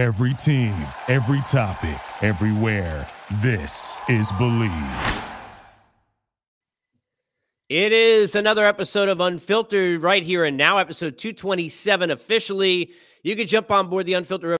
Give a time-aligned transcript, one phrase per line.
[0.00, 0.74] Every team,
[1.08, 3.06] every topic, everywhere.
[3.42, 5.24] This is Bleav.
[7.68, 12.92] It is another episode of Unfiltered right here and now, episode 227 officially.
[13.24, 14.56] You can jump on board the Unfiltered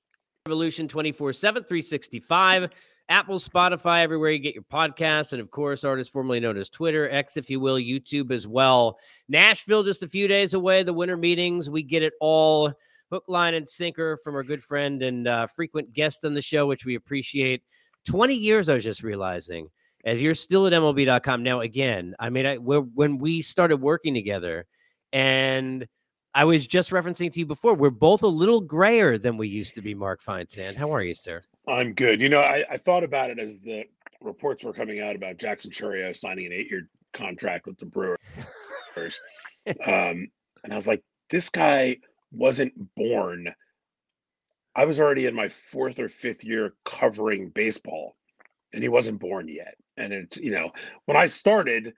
[0.47, 2.69] Revolution 24 7, 365.
[3.09, 7.09] Apple, Spotify, everywhere you get your podcasts, and of course, artists formerly known as Twitter,
[7.09, 8.99] X, if you will, YouTube as well.
[9.27, 10.83] Nashville, just a few days away.
[10.83, 12.75] The winter meetings, we get it all
[13.11, 16.67] hook, line, and sinker from our good friend and uh, frequent guest on the show,
[16.67, 17.63] which we appreciate.
[18.09, 19.69] 20 years, I was just realizing,
[20.05, 21.43] as you're still at MLB.com.
[21.43, 24.67] Now, again, I mean, I, when we started working together,
[25.13, 25.87] and
[26.35, 29.75] I was just referencing to you before, we're both a little grayer than we used
[29.75, 30.77] to be, Mark Feinsand.
[30.77, 31.43] How are you, sir?
[31.67, 32.21] I'm good.
[32.21, 33.85] You know, I, I thought about it as the
[34.23, 38.19] reports were coming out about Jackson Chourio signing an eight year contract with the Brewers.
[39.67, 40.29] um,
[40.63, 41.97] and I was like, this guy
[42.33, 43.53] wasn't born.
[44.75, 48.17] I was already in my fourth or fifth year covering baseball,
[48.73, 49.75] and he wasn't born yet.
[49.97, 50.71] And it, you know,
[51.07, 51.93] when I started,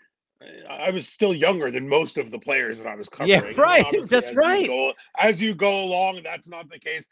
[0.68, 3.28] I was still younger than most of the players that I was covering.
[3.56, 3.86] Yeah, right.
[4.08, 4.62] That's as right.
[4.62, 7.06] You go, as you go along, that's not the case.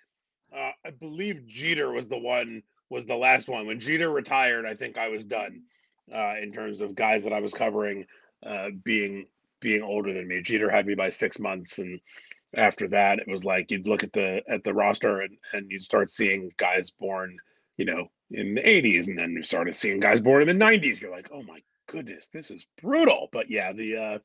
[0.52, 3.66] Uh, I believe Jeter was the one, was the last one.
[3.66, 5.62] When Jeter retired, I think I was done
[6.12, 8.06] uh, in terms of guys that I was covering
[8.44, 9.26] uh, being
[9.60, 10.40] being older than me.
[10.40, 12.00] Jeter had me by six months, and
[12.54, 15.82] after that, it was like you'd look at the at the roster and, and you'd
[15.82, 17.36] start seeing guys born,
[17.76, 21.00] you know, in the 80s, and then you started seeing guys born in the 90s.
[21.00, 23.28] You're like, oh my goodness, this is brutal.
[23.32, 24.18] But yeah, the uh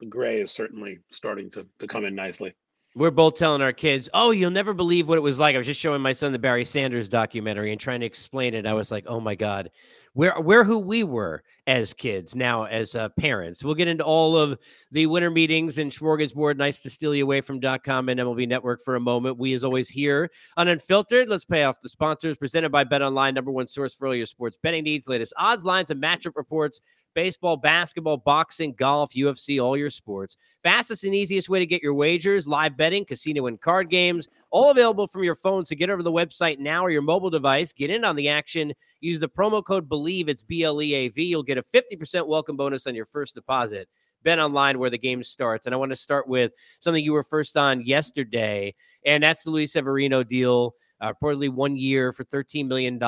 [0.00, 2.54] the gray is certainly starting to to come in nicely.
[2.94, 5.66] We're both telling our kids, "Oh, you'll never believe what it was like." I was
[5.66, 8.66] just showing my son the Barry Sanders documentary and trying to explain it.
[8.66, 9.70] I was like, "Oh my god,
[10.18, 14.36] we're we're who we were as kids now as uh, parents." We'll get into all
[14.36, 14.58] of
[14.90, 16.56] the winter meetings and smorgasbord.
[16.56, 19.38] Nice to steal you away from .com and MLB Network for a moment.
[19.38, 21.28] We, as always, here on Unfiltered.
[21.28, 22.36] Let's pay off the sponsors.
[22.36, 25.08] Presented by Bet Online, number one source for all your sports betting needs.
[25.08, 26.80] Latest odds, lines, and matchup reports
[27.14, 30.36] baseball, basketball, boxing, golf, UFC, all your sports.
[30.62, 34.70] Fastest and easiest way to get your wagers, live betting, casino, and card games, all
[34.70, 35.64] available from your phone.
[35.64, 37.72] So get over to the website now or your mobile device.
[37.72, 38.72] Get in on the action.
[39.00, 40.28] Use the promo code BLEAV.
[40.28, 41.24] It's B L E A V.
[41.24, 43.88] You'll get a 50% welcome bonus on your first deposit.
[44.24, 45.66] Bet online where the game starts.
[45.66, 49.50] And I want to start with something you were first on yesterday, and that's the
[49.50, 50.74] Luis Severino deal.
[51.00, 52.98] Uh, reportedly one year for $13 million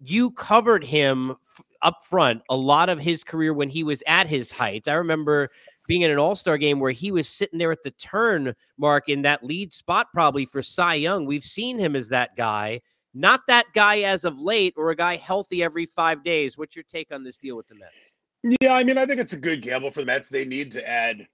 [0.00, 4.26] you covered him f- up front a lot of his career when he was at
[4.26, 4.88] his heights.
[4.88, 5.50] I remember
[5.88, 9.08] being in an All Star game where he was sitting there at the turn mark
[9.08, 11.26] in that lead spot, probably for Cy Young.
[11.26, 12.82] We've seen him as that guy,
[13.14, 16.56] not that guy as of late, or a guy healthy every five days.
[16.56, 18.58] What's your take on this deal with the Mets?
[18.60, 20.28] Yeah, I mean, I think it's a good gamble for the Mets.
[20.28, 21.26] They need to add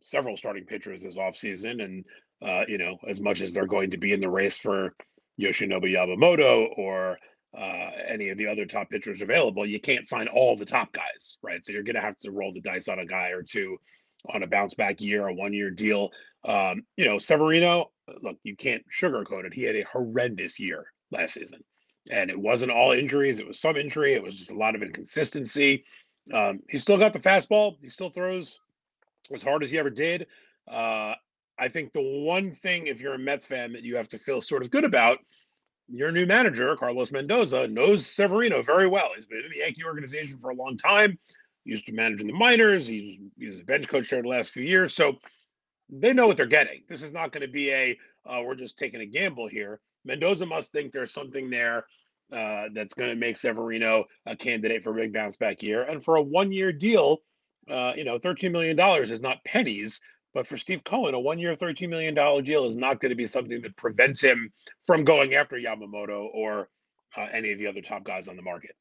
[0.00, 1.84] several starting pitchers this offseason.
[1.84, 2.04] And,
[2.40, 4.94] uh, you know, as much as they're going to be in the race for
[5.38, 7.18] Yoshinobu Yamamoto or
[7.56, 11.38] uh, any of the other top pitchers available, you can't sign all the top guys,
[11.42, 11.64] right?
[11.64, 13.78] So you're going to have to roll the dice on a guy or two
[14.32, 16.10] on a bounce back year, a one year deal.
[16.44, 17.90] Um, you know, Severino,
[18.22, 19.54] look, you can't sugarcoat it.
[19.54, 21.60] He had a horrendous year last season,
[22.10, 23.40] and it wasn't all injuries.
[23.40, 24.14] It was some injury.
[24.14, 25.84] It was just a lot of inconsistency.
[26.32, 27.76] Um, he still got the fastball.
[27.80, 28.58] He still throws
[29.32, 30.26] as hard as he ever did.
[30.68, 31.14] Uh,
[31.58, 34.40] I think the one thing, if you're a Mets fan, that you have to feel
[34.40, 35.18] sort of good about
[35.88, 39.10] your new manager, Carlos Mendoza, knows Severino very well.
[39.14, 41.18] He's been in the Yankee organization for a long time.
[41.64, 42.86] He used to manage in the minors.
[42.86, 45.18] He's he's a bench coach there the last few years, so
[45.88, 46.82] they know what they're getting.
[46.88, 49.80] This is not going to be a uh, we're just taking a gamble here.
[50.04, 51.86] Mendoza must think there's something there
[52.32, 55.82] uh, that's going to make Severino a candidate for a big bounce back year.
[55.82, 57.18] And for a one year deal,
[57.70, 60.00] uh, you know, $13 million is not pennies.
[60.36, 62.14] But for Steve Cohen, a one year, $13 million
[62.44, 64.52] deal is not going to be something that prevents him
[64.84, 66.68] from going after Yamamoto or
[67.16, 68.72] uh, any of the other top guys on the market.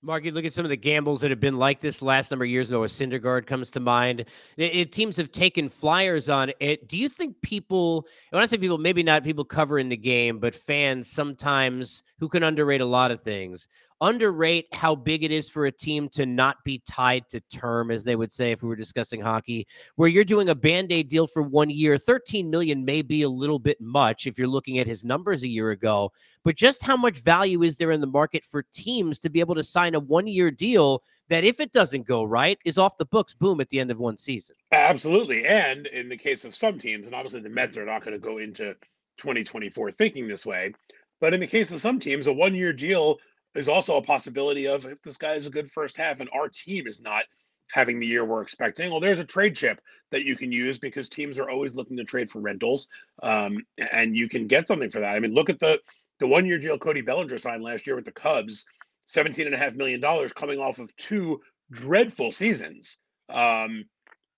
[0.00, 2.44] Mark, you look at some of the gambles that have been like this last number
[2.44, 2.70] of years.
[2.70, 4.20] Noah Syndergaard comes to mind.
[4.56, 6.86] It, it, teams have taken flyers on it.
[6.86, 10.54] Do you think people, when I say people, maybe not people covering the game, but
[10.54, 13.66] fans sometimes who can underrate a lot of things,
[14.00, 18.04] underrate how big it is for a team to not be tied to term, as
[18.04, 21.26] they would say if we were discussing hockey, where you're doing a band aid deal
[21.26, 21.96] for one year.
[21.96, 25.48] 13 million may be a little bit much if you're looking at his numbers a
[25.48, 26.10] year ago,
[26.44, 29.54] but just how much value is there in the market for teams to be able
[29.54, 33.06] to sign a one year deal that, if it doesn't go right, is off the
[33.06, 34.54] books, boom, at the end of one season?
[34.72, 35.46] Absolutely.
[35.46, 38.18] And in the case of some teams, and obviously the Mets are not going to
[38.18, 38.76] go into
[39.18, 40.74] 2024 thinking this way.
[41.20, 43.18] But in the case of some teams, a one year deal
[43.54, 46.48] there's also a possibility of if this guy is a good first half and our
[46.48, 47.24] team is not
[47.70, 48.90] having the year we're expecting.
[48.90, 49.80] Well, there's a trade chip
[50.10, 52.88] that you can use because teams are always looking to trade for rentals,
[53.22, 55.14] um, and you can get something for that.
[55.14, 55.80] I mean, look at the
[56.20, 58.64] the one year deal Cody Bellinger signed last year with the Cubs,
[59.06, 61.40] seventeen and a half million dollars, coming off of two
[61.70, 62.98] dreadful seasons.
[63.28, 63.84] Um,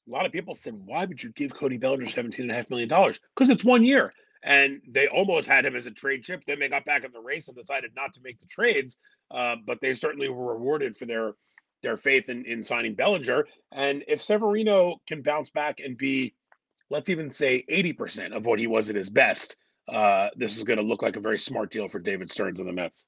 [0.08, 2.70] a lot of people said, why would you give Cody Bellinger seventeen and a half
[2.70, 3.20] million dollars?
[3.34, 4.12] Because it's one year.
[4.46, 6.44] And they almost had him as a trade chip.
[6.46, 8.96] Then they got back in the race and decided not to make the trades.
[9.31, 11.34] Uh, but they certainly were rewarded for their
[11.82, 13.46] their faith in, in signing Bellinger.
[13.72, 16.34] And if Severino can bounce back and be,
[16.90, 19.56] let's even say 80% of what he was at his best,
[19.88, 22.69] uh, this is going to look like a very smart deal for David Stearns and
[22.69, 23.06] the Mets.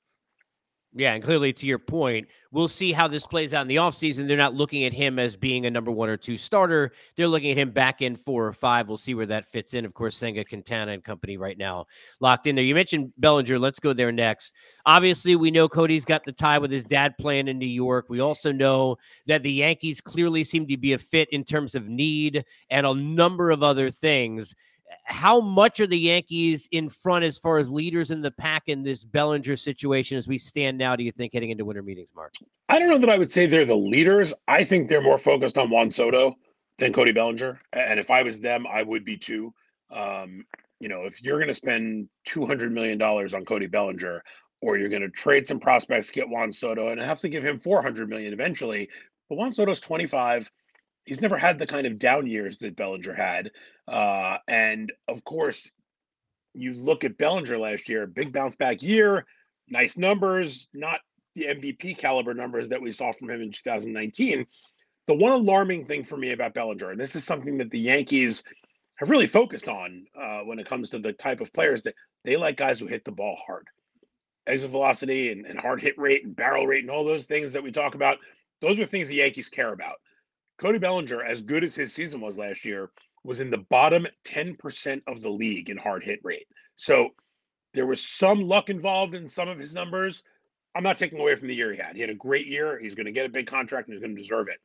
[0.94, 4.26] Yeah, and clearly to your point, we'll see how this plays out in the offseason.
[4.26, 6.92] They're not looking at him as being a number one or two starter.
[7.14, 8.88] They're looking at him back in four or five.
[8.88, 9.84] We'll see where that fits in.
[9.84, 11.86] Of course, Senga Quintana and company right now
[12.20, 12.64] locked in there.
[12.64, 13.58] You mentioned Bellinger.
[13.58, 14.54] Let's go there next.
[14.86, 18.06] Obviously, we know Cody's got the tie with his dad playing in New York.
[18.08, 18.96] We also know
[19.26, 22.94] that the Yankees clearly seem to be a fit in terms of need and a
[22.94, 24.54] number of other things
[25.04, 28.82] how much are the Yankees in front as far as leaders in the pack in
[28.82, 30.96] this Bellinger situation as we stand now?
[30.96, 32.34] Do you think heading into winter meetings, Mark?
[32.68, 34.34] I don't know that I would say they're the leaders.
[34.46, 36.36] I think they're more focused on Juan Soto
[36.78, 37.60] than Cody Bellinger.
[37.72, 39.52] And if I was them, I would be too.
[39.90, 40.44] Um,
[40.80, 44.22] you know, if you're going to spend $200 million on Cody Bellinger,
[44.60, 47.58] or you're going to trade some prospects, get Juan Soto, and have to give him
[47.58, 48.88] 400 million eventually.
[49.28, 50.50] But Juan Soto's 25
[51.08, 53.50] he's never had the kind of down years that Bellinger had.
[53.88, 55.70] Uh, and of course,
[56.54, 59.26] you look at Bellinger last year, big bounce back year,
[59.68, 61.00] nice numbers, not
[61.34, 64.46] the MVP caliber numbers that we saw from him in 2019.
[65.06, 68.44] The one alarming thing for me about Bellinger, and this is something that the Yankees
[68.96, 71.94] have really focused on uh, when it comes to the type of players that
[72.24, 73.66] they like guys who hit the ball hard.
[74.46, 77.62] Exit velocity and, and hard hit rate and barrel rate and all those things that
[77.62, 78.18] we talk about,
[78.60, 79.96] those are things the Yankees care about.
[80.58, 82.90] Cody Bellinger, as good as his season was last year,
[83.24, 86.46] was in the bottom 10% of the league in hard hit rate.
[86.76, 87.10] So
[87.74, 90.24] there was some luck involved in some of his numbers.
[90.74, 91.96] I'm not taking away from the year he had.
[91.96, 92.78] He had a great year.
[92.78, 94.58] He's going to get a big contract and he's going to deserve it.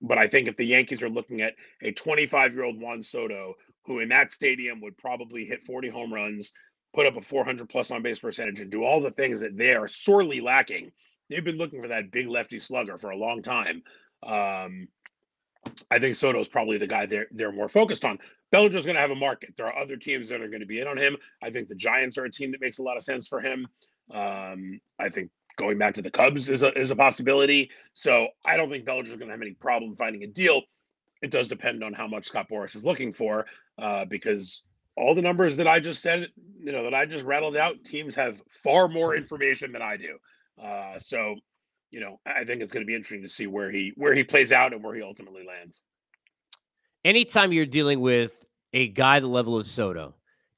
[0.00, 3.54] But I think if the Yankees are looking at a 25 year old Juan Soto,
[3.84, 6.52] who in that stadium would probably hit 40 home runs,
[6.94, 9.74] put up a 400 plus on base percentage, and do all the things that they
[9.74, 10.90] are sorely lacking,
[11.28, 13.82] they've been looking for that big lefty slugger for a long time.
[14.22, 14.88] Um,
[15.90, 18.18] I think Soto is probably the guy they're they're more focused on.
[18.50, 19.54] Bellinger's going to have a market.
[19.56, 21.16] There are other teams that are going to be in on him.
[21.42, 23.66] I think the Giants are a team that makes a lot of sense for him.
[24.10, 27.70] Um, I think going back to the Cubs is a is a possibility.
[27.94, 30.62] So I don't think Bellinger's going to have any problem finding a deal.
[31.22, 33.46] It does depend on how much Scott Boras is looking for,
[33.78, 34.62] uh, because
[34.96, 36.28] all the numbers that I just said,
[36.60, 40.18] you know, that I just rattled out, teams have far more information than I do.
[40.62, 41.36] Uh, so
[41.90, 44.24] you know, I think it's going to be interesting to see where he where he
[44.24, 45.82] plays out and where he ultimately lands.
[47.04, 50.14] Anytime you're dealing with a guy the level of Soto,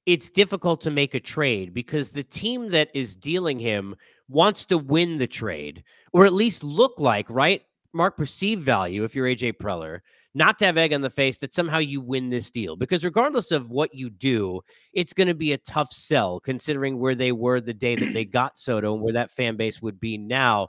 [0.07, 3.95] it's difficult to make a trade because the team that is dealing him
[4.29, 7.63] wants to win the trade or at least look like, right?
[7.93, 10.01] Mark perceived value if you're AJ Preller,
[10.35, 12.77] not to have egg on the face that somehow you win this deal.
[12.77, 14.61] Because regardless of what you do,
[14.93, 18.25] it's going to be a tough sell considering where they were the day that they
[18.25, 20.69] got Soto and where that fan base would be now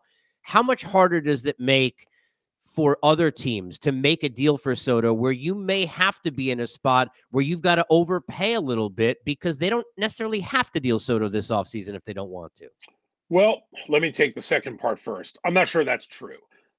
[0.50, 2.08] how much harder does it make
[2.66, 6.50] for other teams to make a deal for Soto where you may have to be
[6.50, 10.40] in a spot where you've got to overpay a little bit because they don't necessarily
[10.40, 12.68] have to deal Soto this offseason if they don't want to?
[13.30, 15.38] Well, let me take the second part first.
[15.46, 16.38] I'm not sure that's true.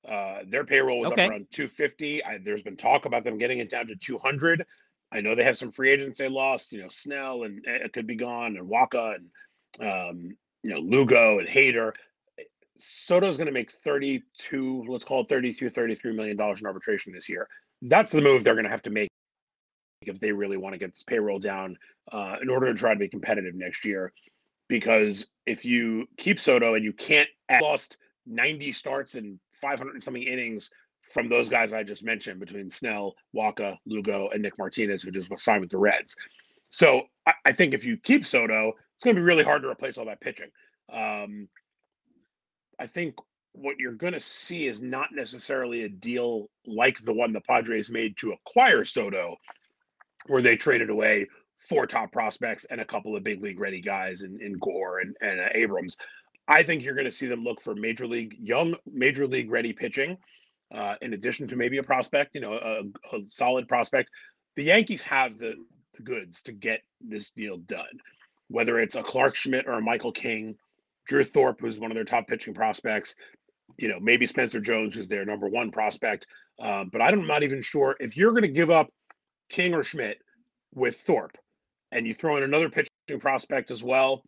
[0.09, 1.27] Uh, their payroll was okay.
[1.27, 2.25] up around 250.
[2.25, 4.67] I, there's been talk about them getting it down to 200.
[5.13, 6.73] I know they have some free agents they lost.
[6.73, 10.81] You know, Snell and it eh, could be gone, and Wacha and um, you know
[10.81, 11.93] Lugo and Hader.
[12.81, 17.29] Soto's going to make 32, let's call it 32, 33 million dollars in arbitration this
[17.29, 17.49] year.
[17.83, 19.09] That's the move they're going to have to make
[20.03, 21.77] if they really want to get this payroll down
[22.13, 24.13] uh, in order to try to be competitive next year.
[24.69, 30.03] Because if you keep Soto and you can't add, lost 90 starts and 500 and
[30.03, 30.71] something innings
[31.03, 35.31] from those guys I just mentioned between Snell, Wacha, Lugo, and Nick Martinez, who just
[35.39, 36.15] signed with the Reds.
[36.71, 39.69] So I, I think if you keep Soto, it's going to be really hard to
[39.69, 40.51] replace all that pitching.
[40.93, 41.49] Um,
[42.81, 43.15] I think
[43.53, 47.91] what you're going to see is not necessarily a deal like the one the Padres
[47.91, 49.37] made to acquire Soto,
[50.27, 51.29] where they traded away
[51.69, 55.15] four top prospects and a couple of big league ready guys in, in Gore and,
[55.21, 55.99] and uh, Abrams.
[56.49, 59.73] I think you're going to see them look for major league, young major league ready
[59.73, 60.17] pitching,
[60.75, 64.09] uh, in addition to maybe a prospect, you know, a, a solid prospect.
[64.57, 65.55] The Yankees have the,
[65.95, 68.01] the goods to get this deal done,
[68.49, 70.57] whether it's a Clarke Schmidt or a Michael King
[71.11, 73.17] Drew Thorpe, who's one of their top pitching prospects,
[73.79, 76.29] you know, maybe Spencer Jones, who's their number one prospect.
[76.61, 78.87] Um, but I'm not even sure if you're going to give up
[79.49, 80.19] King or Schmidt
[80.73, 81.37] with Thorpe
[81.91, 84.23] and you throw in another pitching prospect as well.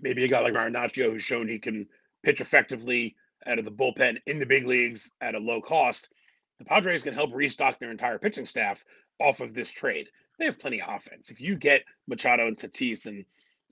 [0.00, 1.86] Maybe a guy like Marinaccio who's shown he can
[2.22, 3.14] pitch effectively
[3.46, 6.08] out of the bullpen in the big leagues at a low cost.
[6.58, 8.82] The Padres can help restock their entire pitching staff
[9.20, 10.08] off of this trade.
[10.38, 11.28] They have plenty of offense.
[11.28, 13.26] If you get Machado and Tatis and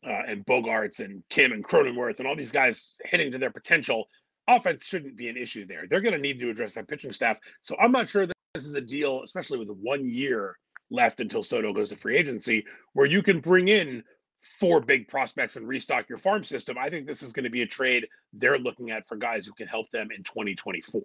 [0.07, 4.07] uh, and Bogaerts and Kim and Cronenworth and all these guys hitting to their potential,
[4.49, 5.87] offense shouldn't be an issue there.
[5.89, 7.39] They're going to need to address that pitching staff.
[7.63, 10.57] So I'm not sure that this is a deal, especially with one year
[10.91, 14.05] left until Soto goes to free agency, where you can bring in
[14.39, 16.77] four big prospects and restock your farm system.
[16.79, 19.53] I think this is going to be a trade they're looking at for guys who
[19.55, 21.03] can help them in 2024.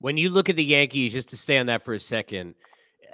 [0.00, 2.54] When you look at the Yankees, just to stay on that for a second,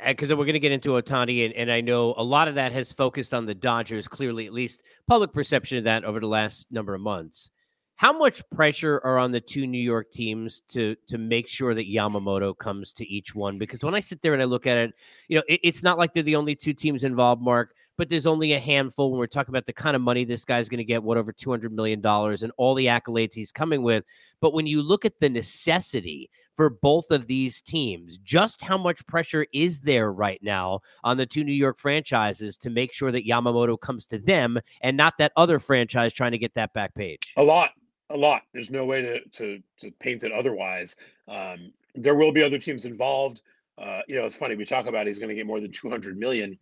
[0.02, 2.54] Uh, because we're going to get into Ohtani, and, and I know a lot of
[2.56, 6.26] that has focused on the Dodgers, clearly, at least public perception of that over the
[6.26, 7.50] last number of months.
[7.96, 11.86] How much pressure are on the two New York teams to to make sure that
[11.86, 13.56] Yamamoto comes to each one?
[13.56, 14.94] Because when I sit there and I look at it,
[15.28, 17.72] you know, it, it's not like they're the only two teams involved, Mark.
[17.96, 20.68] But there's only a handful when we're talking about the kind of money this guy's
[20.68, 23.82] going to get, what over two hundred million dollars, and all the accolades he's coming
[23.82, 24.04] with.
[24.40, 29.06] But when you look at the necessity for both of these teams, just how much
[29.06, 33.26] pressure is there right now on the two New York franchises to make sure that
[33.26, 37.32] Yamamoto comes to them and not that other franchise trying to get that back page?
[37.36, 37.70] A lot
[38.10, 38.42] a lot.
[38.52, 40.96] There's no way to to to paint it otherwise.
[41.28, 43.42] Um, there will be other teams involved.
[43.76, 46.16] Uh, you know, it's funny we talk about he's going to get more than 200
[46.16, 46.56] million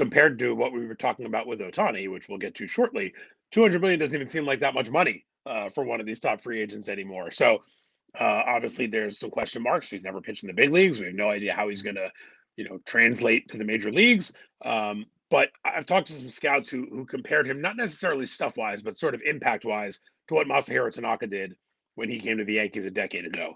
[0.00, 3.12] compared to what we were talking about with Ohtani, which we'll get to shortly.
[3.52, 6.40] 200 million doesn't even seem like that much money uh, for one of these top
[6.40, 7.30] free agents anymore.
[7.30, 7.62] So
[8.18, 9.90] uh, obviously, there's some question marks.
[9.90, 10.98] He's never pitched in the big leagues.
[10.98, 12.10] We have no idea how he's going to,
[12.56, 14.32] you know, translate to the major leagues.
[14.64, 18.82] Um, but I've talked to some scouts who who compared him not necessarily stuff wise,
[18.82, 21.54] but sort of impact wise to what Masahiro Tanaka did
[21.94, 23.54] when he came to the Yankees a decade ago.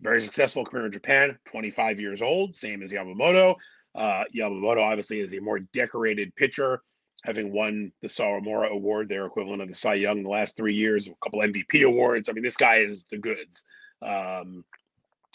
[0.00, 3.56] Very successful career in Japan, 25 years old, same as Yamamoto.
[3.94, 6.82] Uh, Yamamoto obviously is a more decorated pitcher,
[7.24, 11.06] having won the Sawamura Award, their equivalent of the Cy Young, the last three years,
[11.06, 12.28] a couple MVP awards.
[12.28, 13.64] I mean, this guy is the goods.
[14.02, 14.64] Um,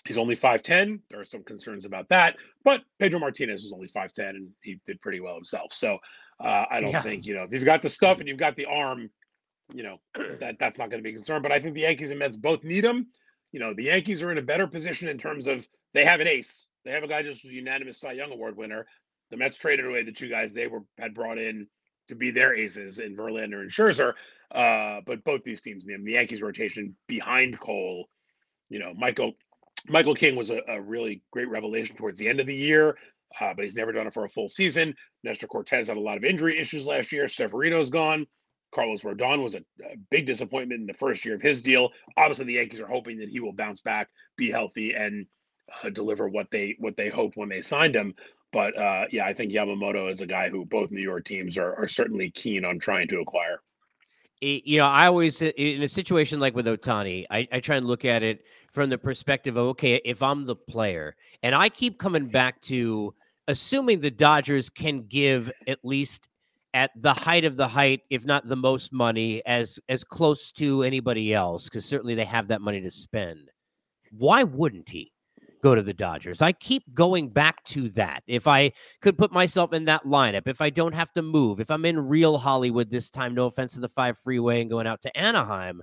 [0.06, 1.00] he's only 5'10.
[1.10, 5.02] There are some concerns about that, but Pedro Martinez was only 5'10 and he did
[5.02, 5.74] pretty well himself.
[5.74, 6.00] So
[6.40, 7.02] uh, I don't yeah.
[7.02, 9.10] think, you know, if you've got the stuff and you've got the arm,
[9.74, 10.00] you know,
[10.40, 11.42] that that's not going to be a concern.
[11.42, 13.08] But I think the Yankees and Mets both need him.
[13.52, 16.28] You know, the Yankees are in a better position in terms of they have an
[16.28, 16.68] ace.
[16.86, 18.86] They have a guy just unanimous Cy Young Award winner.
[19.32, 21.68] The Mets traded away the two guys they were had brought in
[22.08, 24.14] to be their aces in Verlander and Scherzer.
[24.52, 28.08] Uh, but both these teams, the, the Yankees rotation behind Cole,
[28.70, 29.34] you know, Michael
[29.88, 32.98] Michael King was a, a really great revelation towards the end of the year.
[33.42, 34.96] Uh, but he's never done it for a full season.
[35.24, 37.28] Nestor Cortes had a lot of injury issues last year.
[37.28, 38.26] Severino's gone.
[38.74, 41.90] Carlos Rodon was a, a, big disappointment in the first year of his deal.
[42.18, 45.26] Obviously, the Yankees are hoping that he will bounce back, be healthy, and
[45.84, 48.14] uh, deliver what they what they hoped when they signed him.
[48.52, 51.76] But uh, yeah, I think Yamamoto is a guy who both New York teams are,
[51.76, 53.60] are certainly keen on trying to acquire.
[54.42, 58.06] You know, I always in a situation like with Ohtani, I, I try and look
[58.06, 62.28] at it from the perspective of okay, if I'm the player, and I keep coming
[62.28, 63.14] back to
[63.48, 66.28] assuming the Dodgers can give at least
[66.74, 70.84] at the height of the height, if not the most money, as as close to
[70.84, 73.50] anybody else, because certainly they have that money to spend.
[74.12, 75.12] Why wouldn't he
[75.66, 76.44] go to the Dodgers?
[76.44, 78.22] I keep going back to that.
[78.28, 81.72] If I could put myself in that lineup, if I don't have to move, if
[81.72, 85.02] I'm in real Hollywood this time, no offense to the five freeway and going out
[85.02, 85.82] to Anaheim.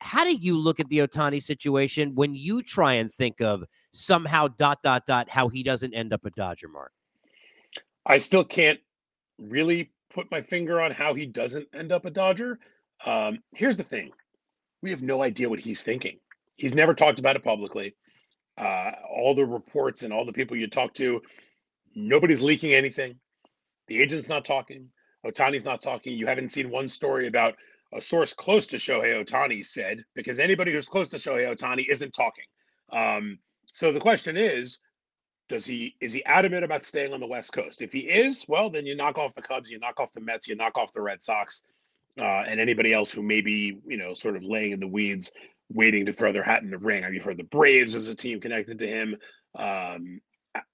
[0.00, 4.48] How do you look at the Ohtani situation when you try and think of somehow
[4.48, 6.90] dot dot dot how he doesn't end up a Dodger mark?
[8.04, 8.80] I still can't
[9.38, 12.58] really put my finger on how he doesn't end up a Dodger.
[13.06, 14.10] Um, here's the thing
[14.82, 16.18] we have no idea what he's thinking.
[16.56, 17.94] He's never talked about it publicly.
[18.56, 21.20] Uh, all the reports and all the people you talk to,
[21.94, 23.16] nobody's leaking anything.
[23.88, 24.88] The agent's not talking.
[25.26, 26.16] Ohtani's not talking.
[26.16, 27.54] You haven't seen one story about
[27.92, 32.12] a source close to Shohei Ohtani said, because anybody who's close to Shohei Ohtani isn't
[32.12, 32.44] talking.
[32.90, 33.38] Um,
[33.72, 34.78] so the question is,
[35.48, 37.82] does he is he adamant about staying on the West Coast?
[37.82, 40.48] If he is, well, then you knock off the Cubs, you knock off the Mets,
[40.48, 41.64] you knock off the Red Sox,
[42.18, 45.32] uh, and anybody else who may be you know sort of laying in the weeds,
[45.74, 47.04] waiting to throw their hat in the ring.
[47.04, 49.16] I mean, you've heard the Braves as a team connected to him.
[49.54, 50.20] Um,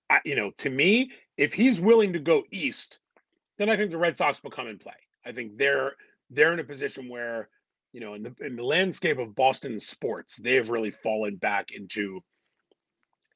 [0.08, 2.98] I, you know, to me, if he's willing to go east,
[3.58, 4.92] then I think the Red Sox will come in play.
[5.24, 5.94] I think they're
[6.30, 7.48] they're in a position where
[7.92, 12.22] you know in the in the landscape of Boston sports, they've really fallen back into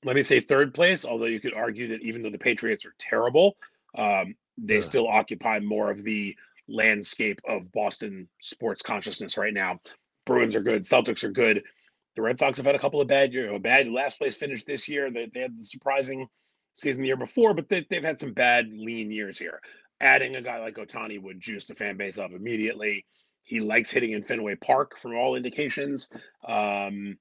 [0.05, 2.95] let me say third place, although you could argue that even though the Patriots are
[2.99, 3.57] terrible,
[3.97, 6.37] um, they still occupy more of the
[6.69, 9.81] landscape of Boston sports consciousness right now.
[10.25, 11.65] Bruins are good, Celtics are good.
[12.17, 14.65] The Red Sox have had a couple of bad, you know, bad last place finish
[14.65, 15.11] this year.
[15.11, 16.29] They, they had the surprising
[16.73, 19.61] season the year before, but they, they've had some bad lean years here.
[20.01, 23.05] Adding a guy like Ohtani would juice the fan base up immediately.
[23.43, 26.09] He likes hitting in Fenway Park from all indications.
[26.47, 27.19] Um,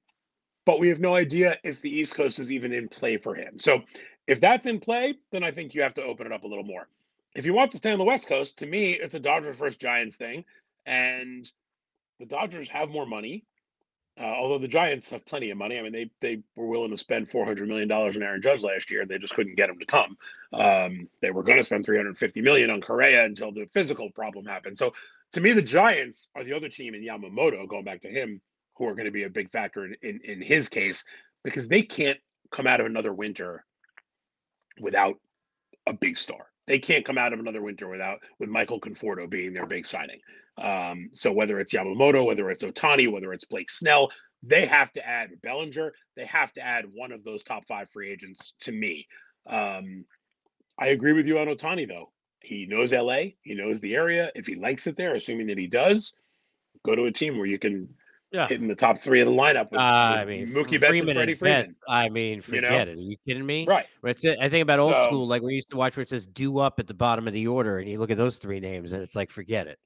[0.65, 3.59] but we have no idea if the East Coast is even in play for him.
[3.59, 3.81] So
[4.27, 6.63] if that's in play, then I think you have to open it up a little
[6.63, 6.87] more.
[7.35, 9.77] If you want to stay on the West Coast, to me, it's a Dodgers versus
[9.77, 10.45] Giants thing.
[10.85, 11.51] And
[12.19, 13.45] the Dodgers have more money.
[14.19, 16.97] Uh, although the Giants have plenty of money, I mean they they were willing to
[16.97, 19.79] spend four hundred million dollars on Aaron Judge last year, they just couldn't get him
[19.79, 20.17] to come.
[20.53, 24.11] Um, they were going to spend three hundred fifty million on Correa until the physical
[24.11, 24.77] problem happened.
[24.77, 24.93] So
[25.31, 27.67] to me, the Giants are the other team in Yamamoto.
[27.67, 28.39] Going back to him,
[28.75, 31.05] who are going to be a big factor in, in, in his case
[31.43, 32.19] because they can't
[32.51, 33.65] come out of another winter
[34.79, 35.15] without
[35.87, 36.47] a big star.
[36.65, 40.19] They can't come out of another winter without with Michael Conforto being their big signing.
[40.57, 44.11] Um, so whether it's Yamamoto, whether it's Ohtani, whether it's Blake Snell,
[44.43, 45.93] they have to add Bellinger.
[46.15, 49.07] They have to add one of those top five free agents to me.
[49.47, 50.05] Um,
[50.77, 52.11] I agree with you on Ohtani, though.
[52.41, 53.23] He knows LA.
[53.41, 54.31] He knows the area.
[54.35, 56.15] If he likes it there, assuming that he does,
[56.83, 57.87] go to a team where you can
[58.33, 58.47] yeah.
[58.49, 61.35] in the top three of the lineup with, uh, I mean, Mookie Betts and Freddie
[61.35, 61.75] Freeman.
[61.87, 62.77] I mean, forget you know?
[62.77, 62.89] it.
[62.89, 63.65] Are you kidding me?
[63.65, 63.85] Right.
[64.03, 64.37] It's it.
[64.41, 66.57] I think about old so, school, like we used to watch where it says "due
[66.57, 69.01] up" at the bottom of the order, and you look at those three names, and
[69.01, 69.79] it's like, forget it.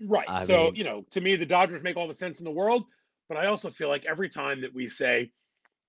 [0.00, 0.28] Right.
[0.28, 2.50] I so mean, you know, to me, the Dodgers make all the sense in the
[2.50, 2.84] world,
[3.28, 5.30] but I also feel like every time that we say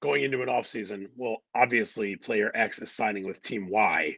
[0.02, 4.16] going into an offseason, well, obviously player X is signing with team Y.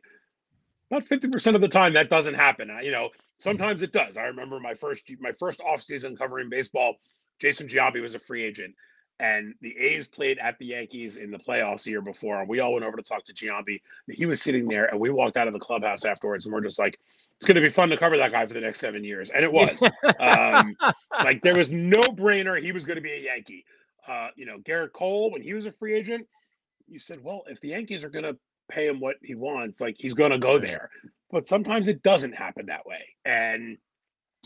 [0.92, 2.72] About 50% of the time that doesn't happen.
[2.84, 3.20] You know, mm-hmm.
[3.38, 4.18] sometimes it does.
[4.18, 6.96] I remember my first my first offseason covering baseball
[7.40, 8.76] Jason Giambi was a free agent,
[9.20, 12.40] and the A's played at the Yankees in the playoffs the year before.
[12.40, 13.82] And we all went over to talk to Giambi.
[14.08, 16.80] He was sitting there, and we walked out of the clubhouse afterwards, and we're just
[16.80, 16.98] like,
[17.38, 19.44] "It's going to be fun to cover that guy for the next seven years," and
[19.44, 19.82] it was.
[20.20, 20.78] um,
[21.24, 23.66] like there was no brainer he was going to be a Yankee.
[24.08, 26.26] Uh, you know, Gerrit Cole when he was a free agent,
[26.88, 28.38] you said, "Well, if the Yankees are going to
[28.70, 30.90] pay him what he wants, like he's going to go there."
[31.32, 33.78] But sometimes it doesn't happen that way, and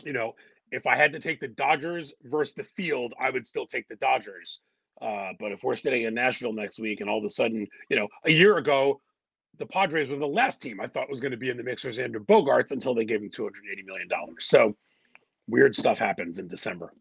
[0.04, 0.34] you know
[0.74, 3.96] if I had to take the Dodgers versus the field, I would still take the
[3.96, 4.60] Dodgers.
[5.04, 7.98] Uh, but if we're sitting in Nashville next week and all of a sudden, you
[7.98, 9.02] know, a year ago,
[9.60, 11.82] the Padres were the last team I thought was going to be in the mix
[11.82, 14.08] for Xander Bogaerts until they gave him $280 million.
[14.40, 14.76] So
[15.48, 16.94] weird stuff happens in December.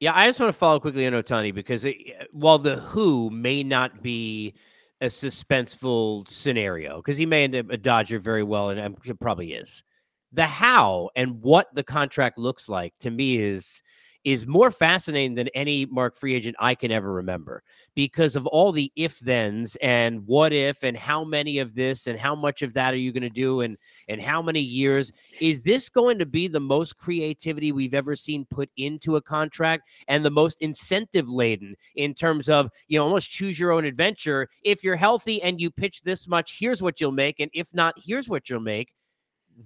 [0.00, 1.96] Yeah, I just want to follow quickly on Ohtani because it,
[2.32, 4.54] while the who may not be
[5.00, 9.84] a suspenseful scenario, because he may end up a Dodger very well, and probably is
[10.32, 13.82] the how and what the contract looks like to me is
[14.24, 17.62] is more fascinating than any mark free agent I can ever remember
[17.94, 22.18] because of all the if thens and what if and how many of this and
[22.18, 23.76] how much of that are you going to do and
[24.08, 25.12] and how many years.
[25.40, 29.88] Is this going to be the most creativity we've ever seen put into a contract
[30.08, 34.48] and the most incentive laden in terms of you know almost choose your own adventure?
[34.62, 37.94] If you're healthy and you pitch this much here's what you'll make and if not
[38.02, 38.94] here's what you'll make.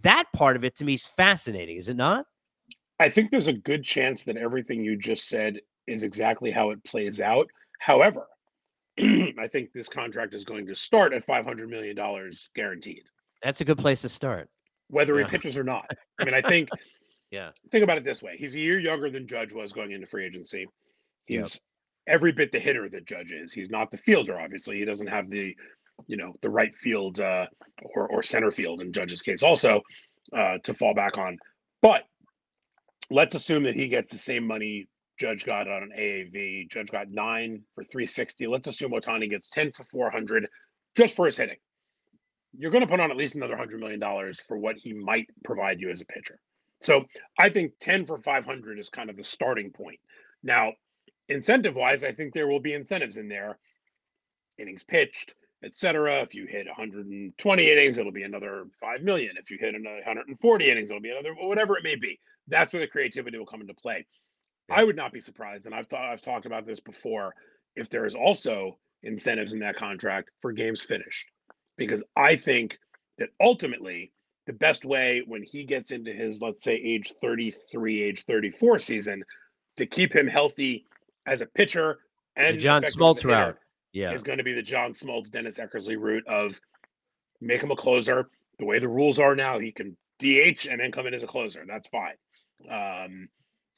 [0.03, 2.27] That part of it to me is fascinating, is it not?
[3.01, 6.83] I think there's a good chance that everything you just said is exactly how it
[6.85, 7.49] plays out.
[7.79, 8.27] However,
[8.99, 11.97] I think this contract is going to start at $500 million
[12.55, 13.05] guaranteed.
[13.43, 14.49] That's a good place to start.
[14.89, 15.27] Whether yeah.
[15.27, 15.89] he pitches or not.
[16.19, 16.69] I mean, I think,
[17.31, 17.51] yeah.
[17.71, 20.25] Think about it this way he's a year younger than Judge was going into free
[20.25, 20.67] agency.
[21.27, 21.61] He's
[22.09, 22.15] yep.
[22.15, 23.53] every bit the hitter that Judge is.
[23.53, 24.79] He's not the fielder, obviously.
[24.79, 25.55] He doesn't have the
[26.07, 27.47] you know the right field uh,
[27.83, 29.83] or or center field in Judge's case also
[30.35, 31.37] uh, to fall back on.
[31.83, 32.05] But
[33.11, 36.71] let's assume that he gets the same money Judge got on an AAV.
[36.71, 38.47] Judge got nine for 360.
[38.47, 40.47] Let's assume Ohtani gets 10 for 400
[40.97, 41.57] just for his hitting.
[42.57, 44.01] You're going to put on at least another $100 million
[44.47, 46.39] for what he might provide you as a pitcher.
[46.81, 47.05] So
[47.39, 49.99] I think 10 for 500 is kind of the starting point.
[50.43, 50.73] Now,
[51.29, 53.59] incentive wise, I think there will be incentives in there
[54.57, 56.23] innings pitched, etc.
[56.23, 59.37] If you hit 120 innings, it'll be another 5 million.
[59.37, 62.19] If you hit another 140 innings, it'll be another whatever it may be.
[62.49, 64.07] That's where the creativity will come into play.
[64.71, 67.35] I would not be surprised, and I've, ta- I've talked about this before,
[67.75, 71.31] if there is also incentives in that contract for games finished.
[71.77, 72.79] Because I think
[73.19, 74.13] that ultimately
[74.47, 79.23] the best way when he gets into his, let's say, age 33, age 34 season,
[79.77, 80.87] to keep him healthy
[81.27, 81.99] as a pitcher
[82.39, 83.59] and the John Smoltz route
[83.93, 84.13] yeah.
[84.13, 86.59] is going to be the John Smoltz, Dennis Eckersley route of
[87.41, 88.29] make him a closer.
[88.59, 91.27] The way the rules are now, he can DH and then come in as a
[91.27, 91.65] closer.
[91.67, 92.15] That's fine.
[92.69, 93.29] Um,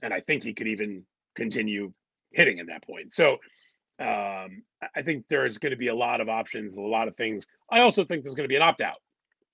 [0.03, 1.93] and I think he could even continue
[2.33, 3.12] hitting at that point.
[3.12, 3.38] So
[3.99, 4.62] um,
[4.95, 7.47] I think there's going to be a lot of options, a lot of things.
[7.71, 8.97] I also think there's going to be an opt out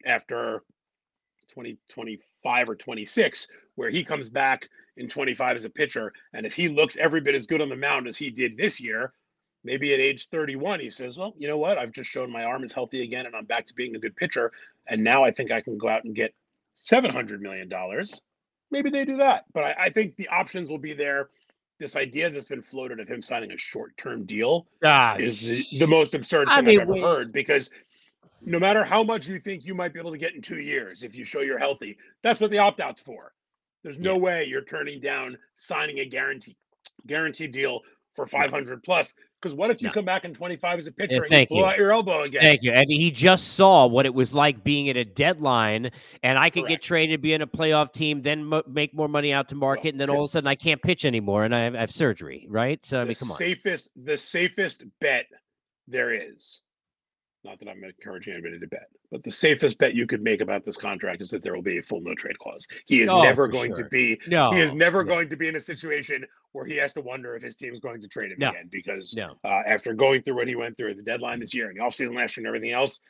[0.04, 0.62] after
[1.48, 6.12] 2025 or 26, where he comes back in 25 as a pitcher.
[6.32, 8.80] And if he looks every bit as good on the mound as he did this
[8.80, 9.12] year,
[9.64, 11.76] maybe at age 31, he says, Well, you know what?
[11.76, 14.16] I've just shown my arm is healthy again and I'm back to being a good
[14.16, 14.52] pitcher.
[14.86, 16.32] And now I think I can go out and get
[16.76, 17.68] $700 million.
[18.70, 19.44] Maybe they do that.
[19.52, 21.30] But I, I think the options will be there.
[21.78, 25.78] This idea that's been floated of him signing a short term deal Ah, is the,
[25.80, 27.70] the most absurd I thing mean, I've ever we- heard because
[28.42, 31.02] no matter how much you think you might be able to get in two years,
[31.02, 33.32] if you show you're healthy, that's what the opt out's for.
[33.82, 36.56] There's no way you're turning down signing a guarantee
[37.06, 37.82] guaranteed deal
[38.16, 39.14] for 500 plus.
[39.40, 39.94] Because what if you No.
[39.94, 41.70] come back in 25 as a pitcher and thank you blow you.
[41.70, 42.42] out your elbow again?
[42.42, 42.72] Thank you.
[42.72, 45.90] And he just saw what it was like being at a deadline,
[46.22, 49.32] and I could get traded, be in a playoff team, then mo- make more money
[49.32, 51.60] out to market, and then all of a sudden I can't pitch anymore, and I
[51.60, 52.82] have, I have surgery, right?
[52.84, 53.36] So I mean, come on.
[53.36, 55.26] safest, the safest bet
[55.86, 56.62] there is.
[57.46, 60.64] Not that I'm encouraging anybody to bet, but the safest bet you could make about
[60.64, 62.66] this contract is that there will be a full no trade clause.
[62.86, 63.84] He is Oh, never going sure.
[63.84, 65.08] to be No, he is never no.
[65.10, 68.02] going to be in a situation where he has to wonder if his team's going
[68.02, 68.50] to trade him No.
[68.50, 69.36] again because No.
[69.44, 71.84] uh, after going through what he went through at the deadline this year and the
[71.84, 73.00] offseason last year and everything else,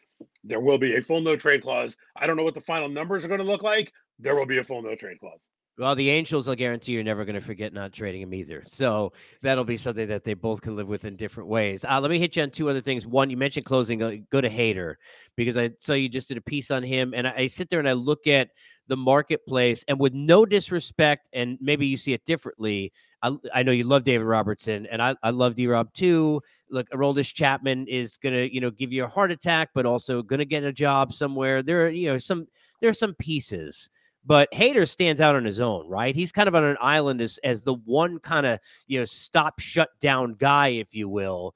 [0.45, 1.97] there will be a full no trade clause.
[2.15, 3.91] I don't know what the final numbers are going to look like.
[4.19, 5.49] There will be a full no trade clause.
[5.79, 8.63] Well, the Angels, I'll guarantee you're never going to forget not trading him either.
[8.67, 9.13] So
[9.43, 11.85] that'll be something that they both can live with in different ways.
[11.85, 13.07] Uh, let me hit you on two other things.
[13.07, 14.03] One, you mentioned closing.
[14.03, 14.95] Uh, go to Hader
[15.37, 17.79] because I saw you just did a piece on him, and I, I sit there
[17.79, 18.51] and I look at
[18.89, 22.93] the marketplace, and with no disrespect, and maybe you see it differently.
[23.21, 26.41] I, I know you love David Robertson, and I, I love D Rob too.
[26.71, 30.45] Look, Aroldis Chapman is gonna, you know, give you a heart attack, but also gonna
[30.47, 31.63] get a job somewhere.
[31.63, 32.47] There are, you know, some
[32.81, 33.91] there are some pieces
[34.27, 36.15] but Hader stands out on his own, right?
[36.15, 39.61] He's kind of on an island as as the one kind of you know stop
[39.61, 41.55] shut down guy, if you will.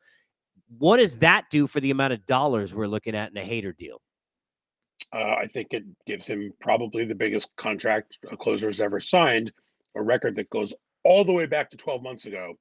[0.79, 3.77] What does that do for the amount of dollars we're looking at in a Hader
[3.77, 4.01] deal?
[5.13, 9.51] Uh, I think it gives him probably the biggest contract a closer's ever signed,
[9.97, 12.55] a record that goes all the way back to 12 months ago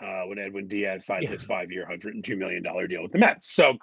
[0.00, 1.30] uh, when Edwin Diaz signed Yeah.
[1.30, 3.52] his five-year, $102 million deal with the Mets.
[3.54, 3.76] So,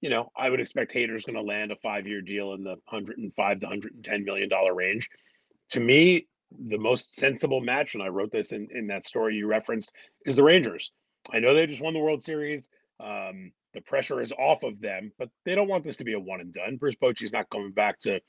[0.00, 3.58] you know, I would expect Hader's going to land a five-year deal in the 105
[3.58, 5.08] to 110 million dollar range.
[5.70, 6.26] To me,
[6.66, 9.92] the most sensible match, and I wrote this in, in that story you referenced,
[10.26, 10.92] is the Rangers.
[11.32, 12.70] I know they just won the World Series.
[12.98, 16.20] Um, the pressure is off of them, but they don't want this to be a
[16.20, 16.76] one and done.
[16.76, 18.20] Bruce Bochy's not coming back to,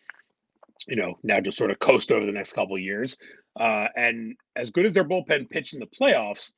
[0.88, 3.18] you know, now just sort of coast over the next couple years.
[3.60, 6.54] Uh, and as good as their bullpen pitched in the playoffs,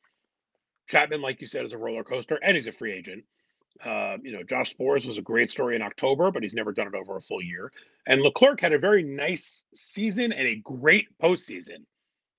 [0.90, 3.24] Chapman, like you said, is a roller coaster, and he's a free agent.
[3.84, 6.88] Uh, you know, Josh Sborz was a great story in October, but he's never done
[6.88, 7.72] it over a full year.
[8.08, 11.86] And Leclerc had a very nice season and a great postseason.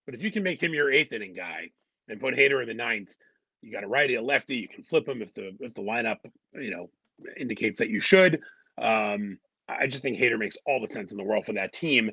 [0.06, 1.70] But if you can make him your eighth inning guy
[2.08, 3.14] and put Hader in the ninth,
[3.62, 4.56] you got a righty, a lefty.
[4.56, 6.18] You can flip him if the if the lineup
[6.54, 6.90] you know
[7.36, 8.40] indicates that you should.
[8.76, 12.10] Um, I just think Hader makes all the sense in the world for that team.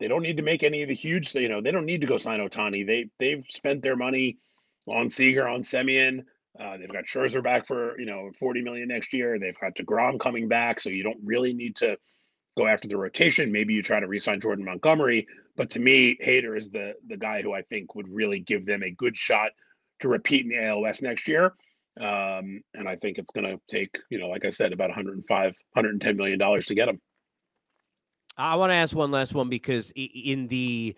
[0.00, 2.06] They don't need to make any of the huge, you know, they don't need to
[2.06, 2.86] go sign Ohtani.
[2.86, 4.38] They they've spent their money
[4.86, 6.24] on Seager, on Semien.
[6.58, 9.38] Uh, they've got Scherzer back for you know 40 million next year.
[9.38, 11.96] They've got Degrom coming back, so you don't really need to
[12.56, 13.50] go after the rotation.
[13.50, 17.42] Maybe you try to re-sign Jordan Montgomery, but to me, Hader is the the guy
[17.42, 19.50] who I think would really give them a good shot
[20.00, 21.54] to repeat in the ALS next year.
[22.00, 25.28] Um, and I think it's going to take, you know, like I said, about 105,
[25.28, 27.00] 110 million dollars to get him.
[28.36, 30.96] I want to ask one last one because in the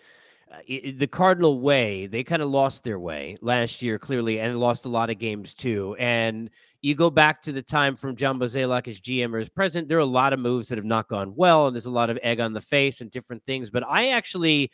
[0.50, 4.58] uh, i- the Cardinal way, they kind of lost their way last year, clearly, and
[4.60, 5.96] lost a lot of games too.
[5.98, 6.50] And
[6.82, 9.98] you go back to the time from John Mozeliak as GM or as president, there
[9.98, 12.18] are a lot of moves that have not gone well, and there's a lot of
[12.22, 13.70] egg on the face and different things.
[13.70, 14.70] But I actually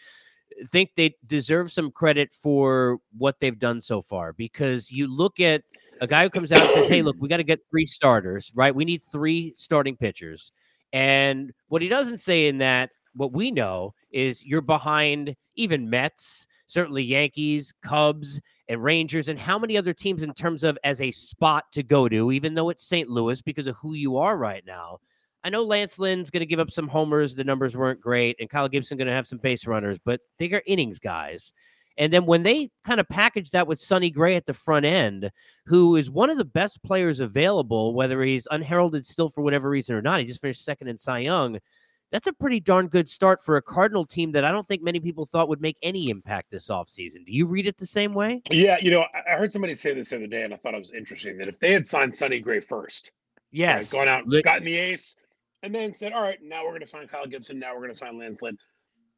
[0.69, 5.63] think they deserve some credit for what they've done so far because you look at
[6.01, 8.53] a guy who comes out and says, Hey, look, we got to get three starters,
[8.55, 8.75] right?
[8.75, 10.53] We need three starting pitchers.
[10.93, 16.47] And what he doesn't say in that, what we know is you're behind even Mets,
[16.67, 21.11] certainly Yankees, Cubs, and Rangers, and how many other teams in terms of as a
[21.11, 23.09] spot to go to, even though it's St.
[23.09, 24.99] Louis because of who you are right now.
[25.45, 27.35] I know Lance Lynn's going to give up some homers.
[27.35, 30.51] The numbers weren't great, and Kyle Gibson going to have some base runners, but they
[30.53, 31.53] are innings guys.
[31.99, 35.31] And then when they kind of package that with Sonny Gray at the front end,
[35.67, 39.95] who is one of the best players available, whether he's unheralded still for whatever reason
[39.95, 41.59] or not, he just finished second in Cy Young.
[42.13, 45.01] That's a pretty darn good start for a Cardinal team that I don't think many
[45.01, 47.25] people thought would make any impact this offseason.
[47.25, 48.43] Do you read it the same way?
[48.51, 50.75] Yeah, you know, I I heard somebody say this the other day, and I thought
[50.75, 53.91] it was interesting that if they had signed Sonny Gray first, right, Yes.
[53.91, 55.17] gone out, Li- gotten the ace,
[55.63, 57.59] and then said, "All right, now we're going to sign Kyle Gibson.
[57.59, 58.59] Now we're going to sign Lance Lynn."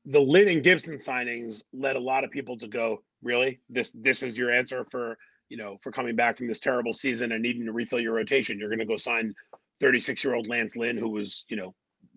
[0.05, 3.61] The Lynn and Gibson signings led a lot of people to go, "Really?
[3.69, 7.33] This this is your answer for you know for coming back from this terrible season
[7.33, 8.57] and needing to refill your rotation?
[8.57, 9.35] You're going to go sign
[9.81, 11.75] 36 year old Lance Lynn, who was you know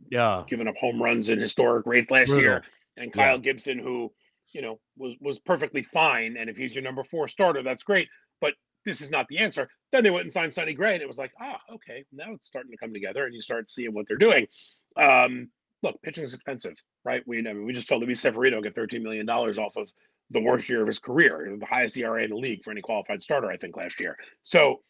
[0.09, 0.43] Yeah.
[0.47, 2.43] giving up home runs in historic rates last Brutal.
[2.43, 2.63] year,
[2.97, 4.11] and Kyle Gibson, who
[4.53, 6.37] you know was was perfectly fine.
[6.37, 8.07] And if he's your number four starter, that's great.
[8.41, 8.53] but
[8.85, 9.67] this is not the answer.
[9.91, 12.47] Then they went and signed Sonny Gray, and it was like, ah, okay, now it's
[12.47, 14.47] starting to come together, and you start seeing what they're doing.
[14.95, 15.49] Um,
[15.83, 17.23] look, pitching is expensive, right?
[17.27, 19.91] We I mean, we just told Luis Severino get $13 million off of
[20.31, 23.21] the worst year of his career, the highest ERA in the league for any qualified
[23.21, 24.17] starter, I think, last year.
[24.41, 24.81] So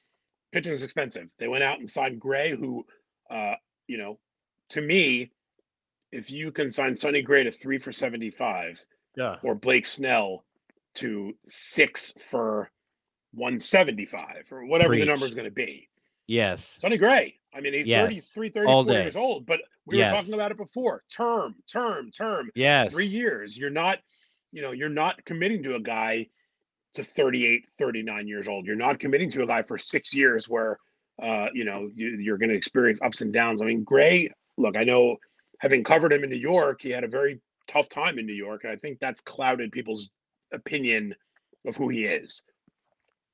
[0.52, 1.28] pitching is expensive.
[1.40, 2.86] They went out and signed Gray, who,
[3.30, 3.56] uh,
[3.88, 4.20] you know,
[4.70, 5.32] to me,
[6.12, 9.38] if you can sign Sonny Gray to three for 75 Yeah.
[9.44, 10.46] or Blake Snell
[10.96, 12.72] to six for
[13.34, 15.90] 175 or whatever the number is going to be.
[16.28, 16.78] Yes.
[16.80, 17.40] Sonny Gray.
[17.54, 18.04] I mean, he's Yes.
[18.34, 21.04] 33, 34 years old, but we were talking about it before.
[21.10, 22.52] Term, term, term.
[22.56, 22.94] Yes.
[22.94, 23.58] Three years.
[23.58, 24.00] You're not,
[24.52, 26.28] you know, you're not committing to a guy
[26.96, 28.66] to 38, 39 years old.
[28.66, 30.80] You're not committing to a guy for six years where,
[31.22, 33.62] uh, you know, you, you're going to experience ups and downs.
[33.62, 35.18] I mean, Gray, look, I know
[35.60, 38.64] having covered him in New York, he had a very tough time in New York.
[38.64, 40.10] And I think that's clouded people's
[40.52, 41.16] opinion
[41.66, 42.44] of who he is.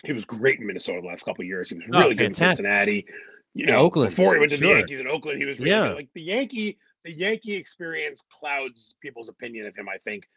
[0.05, 1.69] He was great in Minnesota the last couple of years.
[1.69, 2.33] He was Oh, really good in.
[2.33, 3.05] Cincinnati.
[3.53, 4.77] You know, Oakland, before he went to the sure.
[4.77, 5.89] Yankees in Oakland, he was really Yeah.
[5.89, 5.95] good.
[5.95, 10.27] Like the Yankee, the Yankee experience clouds people's opinion of him, I think,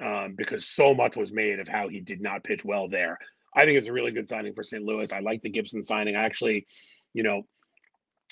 [0.00, 3.16] um, because so much was made of how he did not pitch well there.
[3.54, 4.82] I think it's a really good signing for St.
[4.82, 5.12] Louis.
[5.12, 6.16] I like the Gibson signing.
[6.16, 6.66] I actually,
[7.12, 7.46] you know,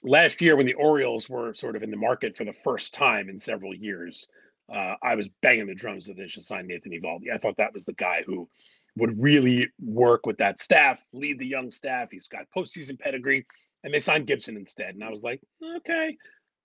[0.03, 3.29] last year when the Orioles were sort of in the market for the first time
[3.29, 4.27] in several years,
[4.73, 7.33] uh, I was banging the drums that they should sign Nathan Eovaldi.
[7.33, 8.49] I thought that was the guy who
[8.97, 12.11] would really work with that staff, lead the young staff.
[12.11, 13.47] He's got postseason pedigree,
[13.85, 14.95] and they signed Gibson instead.
[14.95, 15.41] And I was like,
[15.79, 16.17] okay.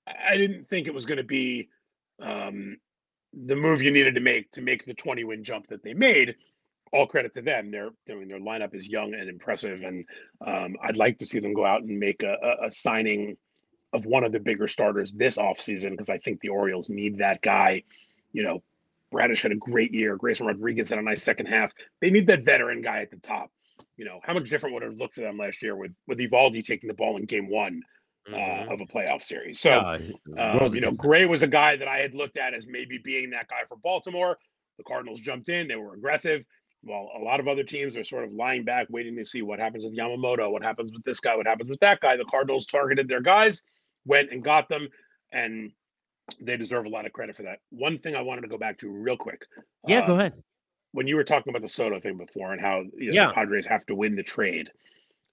[0.08, 1.70] I didn't think it was going to be
[2.22, 2.78] um,
[3.34, 6.36] the move you needed to make to make the 20 win jump that they made.
[6.94, 7.72] All credit to them.
[7.72, 10.06] Their I mean, their lineup is young and impressive, and
[10.46, 13.38] um, I'd like to see them go out and make a, a, a signing
[13.94, 17.42] of one of the bigger starters this offseason because I think the Orioles need that
[17.42, 17.84] guy.
[18.34, 18.64] You know,
[19.12, 20.16] Bradish had a great year.
[20.18, 21.74] Grayson Rodriguez had a nice second half.
[22.02, 23.52] They need that veteran guy at the top.
[23.96, 26.20] You know, how much different would it have looked for them last year with with
[26.20, 27.82] Eovaldi taking the ball in game one
[28.30, 28.68] Mhm.
[28.70, 29.60] uh, of a playoff series?
[29.60, 30.92] So, uh, world you know.
[30.92, 33.78] Gray was a guy that I had looked at as maybe being that guy for
[33.78, 34.38] Baltimore.
[34.78, 36.44] The Cardinals jumped in, they were aggressive.
[36.84, 39.60] While a lot of other teams are sort of lying back, waiting to see what
[39.60, 42.16] happens with Yamamoto, what happens with this guy, what happens with that guy.
[42.16, 43.62] The Cardinals targeted their guys,
[44.06, 44.88] went and got them,
[45.32, 45.72] and
[46.42, 47.60] they deserve a lot of credit for that.
[47.72, 49.46] One thing I wanted to go back to real quick.
[49.88, 50.34] yeah, go um, ahead.
[50.92, 53.28] when you were talking about the Soto thing before and how you know, Yeah.
[53.28, 54.70] the Padres have to win the trade,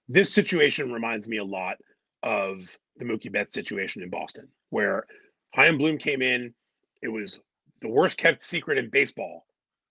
[0.09, 1.77] this situation reminds me a lot
[2.23, 5.05] of the Mookie Betts situation in Boston, where
[5.53, 6.53] Chaim Bloom came in.
[7.01, 7.39] It was
[7.81, 9.45] the worst kept secret in baseball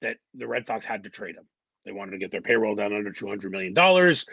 [0.04, 1.46] that the Red Sox had to trade him.
[1.84, 4.26] They wanted to get their payroll down under two hundred million dollars.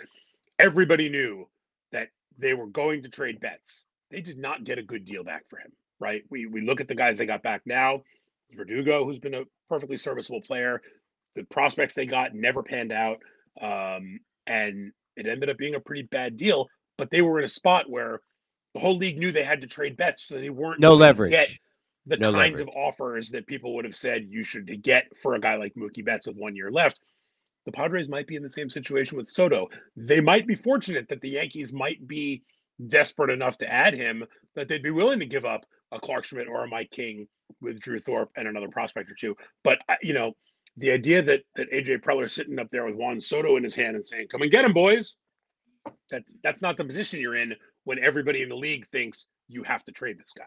[0.59, 1.47] Everybody knew
[1.91, 3.85] that they were going to trade Betts.
[4.11, 6.23] They did not get a good deal back for him, right?
[6.29, 8.03] We we look at the guys they got back now.
[8.53, 10.81] Verdugo, who's been a perfectly serviceable player.
[11.35, 13.19] The prospects they got never panned out.
[13.61, 17.49] Um, and it ended up being a pretty bad deal, but they were in a
[17.49, 18.19] spot where
[18.73, 21.31] the whole league knew they had to trade Betts, so they weren't No leverage.
[22.07, 22.67] The No kinds leverage.
[22.67, 26.03] of offers that people would have said you should get for a guy like Mookie
[26.03, 26.99] Betts with one year left.
[27.65, 29.69] The Padres might be in the same situation with Soto.
[29.95, 32.41] They might be fortunate that the Yankees might be
[32.87, 36.47] desperate enough to add him that they'd be willing to give up a Clarke Schmidt
[36.47, 37.27] or a Mike King
[37.61, 39.35] with Drew Thorpe and another prospect or two.
[39.63, 40.33] But uh, you know,
[40.77, 43.95] the idea that that AJ Preller's sitting up there with Juan Soto in his hand
[43.95, 45.17] and saying, "Come and get him, boys,"
[46.09, 49.83] that's that's not the position you're in when everybody in the league thinks you have
[49.85, 50.45] to trade this guy.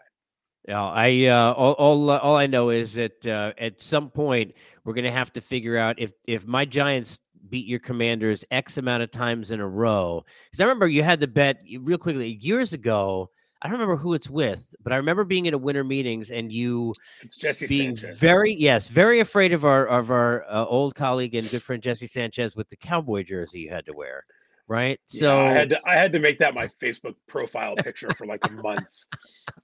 [0.67, 4.55] Yeah, I uh, all all, uh, all I know is that uh, at some point
[4.83, 9.03] we're gonna have to figure out if if my Giants beat your Commanders X amount
[9.03, 10.25] of times in a row.
[10.45, 13.29] Because I remember you had the bet real quickly years ago.
[13.61, 16.51] I don't remember who it's with, but I remember being at a winter meetings and
[16.51, 18.19] you It's Jesse being Sanchez.
[18.19, 22.07] very yes, very afraid of our of our uh, old colleague and good friend Jesse
[22.07, 24.25] Sanchez with the cowboy jersey you had to wear,
[24.67, 24.99] right?
[25.11, 28.25] Yeah, So I had to I had to make that my Facebook profile picture for
[28.25, 28.87] like a month.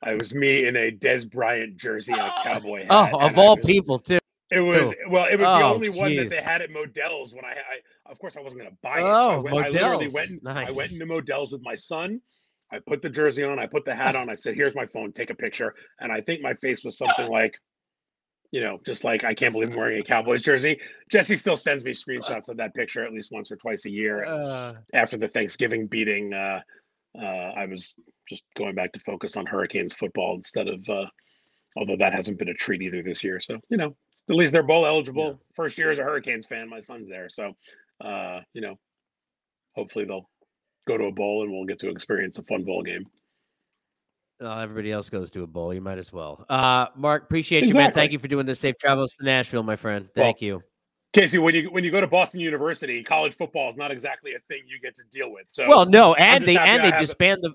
[0.04, 3.14] I was me in a Dez Bryant jersey and a cowboy oh, hat.
[3.14, 4.20] oh, of all was- people too.
[4.54, 7.46] It was well, it was the Oh, only one that they had at Modell's when
[7.46, 9.02] I, I of course I wasn't gonna buy it.
[9.02, 10.14] so I, Oh, went, I literally Modell's.
[10.14, 10.94] went and- I went Nice.
[10.94, 12.20] into Modell's with my son.
[12.74, 15.14] I put the jersey on, I put the hat on, I said, Here's my phone,
[15.14, 15.74] take a picture.
[16.02, 17.58] And I think my face was something like,
[18.52, 20.80] you know, just like I can't believe I'm wearing a Cowboys jersey.
[21.10, 24.26] Jesse still sends me screenshots of that picture at least once or twice a year.
[24.26, 26.62] Uh, After the Thanksgiving beating, uh,
[27.18, 27.96] uh, I was
[28.28, 31.06] just going back to focus on Hurricanes football instead of uh,
[31.78, 33.40] although that hasn't been a treat either this year.
[33.40, 33.96] So, you know,
[34.30, 35.40] at least they're bowl eligible.
[35.56, 37.30] First year as a Hurricanes fan, my son's there.
[37.30, 37.54] So,
[38.04, 38.78] uh, you know,
[39.76, 40.30] hopefully they'll
[40.88, 43.06] go to a bowl and we'll get to experience a fun bowl game.
[44.42, 45.72] Well, everybody else goes to a bowl.
[45.72, 46.44] You might as well.
[46.50, 47.92] Uh, Mark, appreciate you, man.
[47.92, 48.60] Thank you for doing this.
[48.60, 50.10] Safe travels to Nashville, my friend.
[50.16, 50.64] Well, Thank you.
[51.14, 54.40] Casey, when you when you go to Boston University, college football is not exactly a
[54.48, 55.46] thing you get to deal with.
[55.50, 57.54] So well, no, and they and they have- disband the.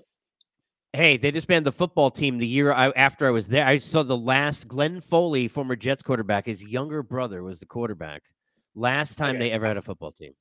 [0.93, 3.65] Hey, they disbanded the football team the year I, after I was there.
[3.67, 6.45] I saw the last Glenn Foley, former Jets quarterback.
[6.45, 8.23] His younger brother was the quarterback.
[8.73, 9.45] Last time Okay.
[9.45, 10.31] they ever had a football team.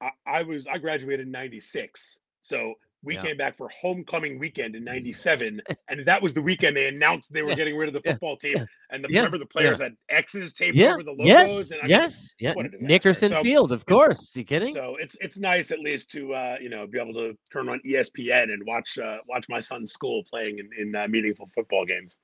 [0.00, 3.22] I, I was I graduated in '96, so we Yeah.
[3.22, 7.42] came back for homecoming weekend in '97, and that was the weekend they announced they
[7.42, 8.64] were Yeah, getting rid of the yeah, football team.
[8.90, 10.92] And the, yeah, remember the players had X's taped Yeah.
[10.94, 11.26] over the logos.
[11.26, 11.70] Yes.
[11.72, 12.34] and I mean, Yes.
[12.38, 12.50] Yeah.
[12.52, 12.86] a disaster.
[12.86, 14.36] Nickerson So, Field, of course.
[14.36, 14.72] You kidding?
[14.74, 17.80] So it's it's nice at least to uh, you know be able to turn on
[17.84, 22.18] ESPN and watch uh, watch my son's school playing in, in uh, meaningful football games.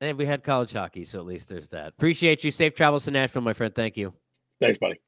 [0.00, 1.86] And we had college hockey, so at least there's that.
[1.88, 2.50] Appreciate you.
[2.50, 3.72] Safe travels to Nashville, my friend.
[3.72, 4.12] Thank you.
[4.60, 5.00] Thanks, buddy.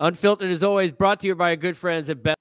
[0.00, 2.36] Unfiltered, as always, brought to you by our good friends at Bet.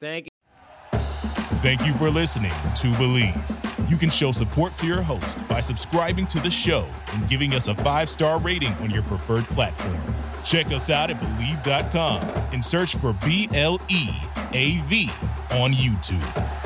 [0.00, 0.98] Thank you.
[1.60, 3.88] Thank you for listening to Bleav.
[3.88, 7.68] You can show support to your host by subscribing to the show and giving us
[7.68, 10.00] a five star rating on your preferred platform.
[10.42, 12.20] Check us out at Bleav.com
[12.52, 14.08] and search for B L E
[14.52, 15.08] A V
[15.52, 16.61] on YouTube.